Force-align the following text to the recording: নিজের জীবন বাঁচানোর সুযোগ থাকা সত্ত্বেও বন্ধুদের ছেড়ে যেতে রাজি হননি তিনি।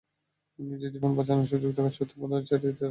নিজের 0.69 0.91
জীবন 0.93 1.11
বাঁচানোর 1.17 1.49
সুযোগ 1.51 1.71
থাকা 1.77 1.91
সত্ত্বেও 1.97 2.19
বন্ধুদের 2.21 2.47
ছেড়ে 2.47 2.57
যেতে 2.57 2.67
রাজি 2.67 2.67
হননি 2.67 2.77
তিনি। 2.77 2.79